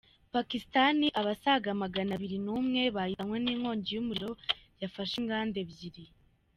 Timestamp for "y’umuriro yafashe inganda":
3.93-5.55